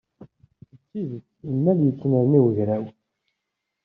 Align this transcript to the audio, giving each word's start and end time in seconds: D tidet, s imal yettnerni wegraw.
D 0.77 0.81
tidet, 0.89 1.25
s 1.45 1.47
imal 1.51 1.79
yettnerni 1.85 2.39
wegraw. 2.43 2.85